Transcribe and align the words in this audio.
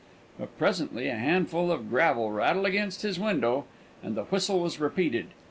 But 0.39 0.57
presently 0.57 1.09
a 1.09 1.15
handful 1.15 1.71
of 1.71 1.87
gravel 1.87 2.31
rattled 2.31 2.65
against 2.65 3.03
his 3.03 3.19
window, 3.19 3.65
and 4.01 4.15
the 4.17 4.23
whistle 4.23 4.59
was 4.59 4.79
repeated. 4.79 5.27